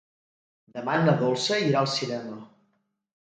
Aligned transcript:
Demà 0.77 0.95
na 1.01 1.13
Dolça 1.19 1.59
irà 1.67 1.83
al 1.83 1.91
cinema. 1.93 2.39